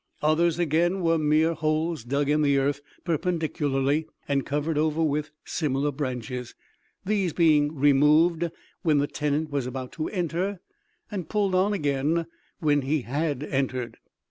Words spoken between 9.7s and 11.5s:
to enter, and